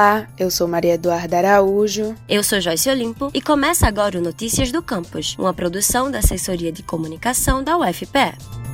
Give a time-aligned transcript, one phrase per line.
[0.00, 2.16] Olá, eu sou Maria Eduarda Araújo.
[2.26, 6.72] Eu sou Joyce Olimpo e começa agora o Notícias do Campus, uma produção da Assessoria
[6.72, 8.69] de Comunicação da UFPE.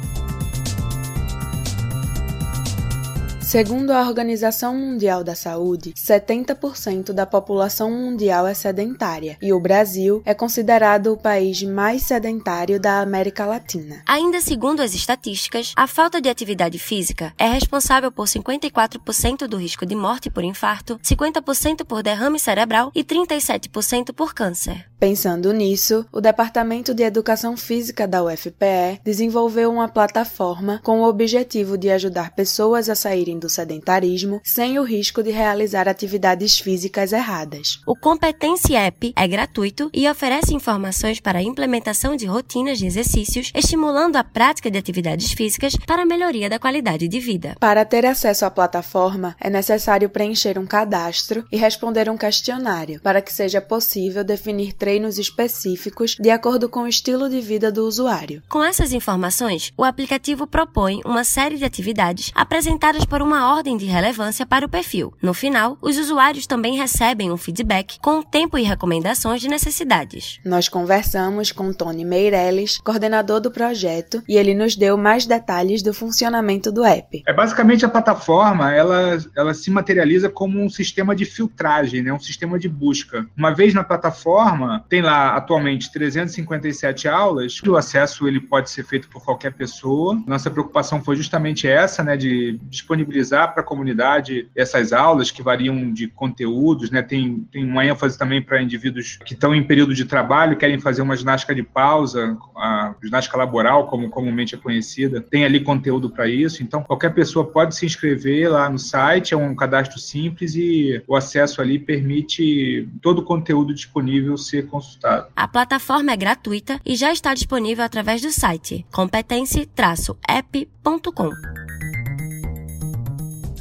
[3.46, 10.20] Segundo a Organização Mundial da Saúde, 70% da população mundial é sedentária e o Brasil
[10.24, 14.02] é considerado o país mais sedentário da América Latina.
[14.04, 19.86] Ainda segundo as estatísticas, a falta de atividade física é responsável por 54% do risco
[19.86, 24.86] de morte por infarto, 50% por derrame cerebral e 37% por câncer.
[24.98, 31.76] Pensando nisso, o Departamento de Educação Física da UFPE desenvolveu uma plataforma com o objetivo
[31.76, 37.78] de ajudar pessoas a saírem do sedentarismo sem o risco de realizar atividades físicas erradas.
[37.86, 43.52] O Competência App é gratuito e oferece informações para a implementação de rotinas de exercícios,
[43.54, 47.54] estimulando a prática de atividades físicas para a melhoria da qualidade de vida.
[47.60, 53.20] Para ter acesso à plataforma, é necessário preencher um cadastro e responder um questionário para
[53.20, 58.40] que seja possível definir treinos específicos de acordo com o estilo de vida do usuário.
[58.48, 63.84] Com essas informações, o aplicativo propõe uma série de atividades apresentadas por uma ordem de
[63.84, 65.12] relevância para o perfil.
[65.20, 70.38] No final, os usuários também recebem um feedback com o tempo e recomendações de necessidades.
[70.44, 75.92] Nós conversamos com Tony Meirelles, coordenador do projeto, e ele nos deu mais detalhes do
[75.92, 77.24] funcionamento do app.
[77.26, 82.20] É basicamente a plataforma, ela, ela se materializa como um sistema de filtragem, né, um
[82.20, 83.26] sistema de busca.
[83.36, 89.08] Uma vez na plataforma, tem lá atualmente 357 aulas, o acesso ele pode ser feito
[89.08, 90.20] por qualquer pessoa.
[90.26, 95.92] Nossa preocupação foi justamente essa, né, de disponibilizar para a comunidade essas aulas que variam
[95.92, 97.02] de conteúdos, né?
[97.02, 101.02] Tem, tem uma ênfase também para indivíduos que estão em período de trabalho, querem fazer
[101.02, 106.28] uma ginástica de pausa, a ginástica laboral, como comumente é conhecida, tem ali conteúdo para
[106.28, 106.62] isso.
[106.62, 111.16] Então, qualquer pessoa pode se inscrever lá no site, é um cadastro simples e o
[111.16, 115.28] acesso ali permite todo o conteúdo disponível ser consultado.
[115.34, 121.30] A plataforma é gratuita e já está disponível através do site competence-app.com.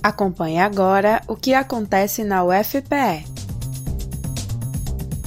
[0.04, 3.35] Acompanhe agora o que acontece na UFPE.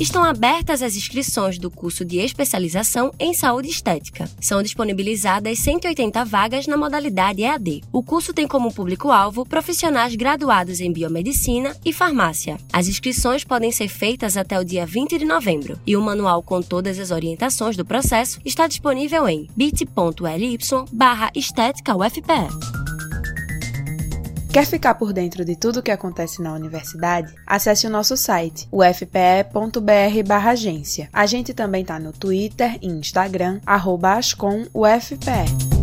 [0.00, 4.30] Estão abertas as inscrições do curso de especialização em saúde estética.
[4.40, 7.82] São disponibilizadas 180 vagas na modalidade EAD.
[7.92, 12.58] O curso tem como público-alvo profissionais graduados em biomedicina e farmácia.
[12.72, 16.62] As inscrições podem ser feitas até o dia 20 de novembro e o manual com
[16.62, 20.58] todas as orientações do processo está disponível em bit.ly
[20.92, 22.77] barra estética UFPE.
[24.58, 27.32] Quer ficar por dentro de tudo o que acontece na universidade?
[27.46, 31.08] Acesse o nosso site, ufpe.br/agência.
[31.12, 35.77] A gente também está no Twitter e Instagram, arroba ascomufpe.